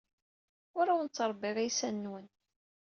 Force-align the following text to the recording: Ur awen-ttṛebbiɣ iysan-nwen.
Ur 0.79 0.87
awen-ttṛebbiɣ 0.89 1.55
iysan-nwen. 1.59 2.27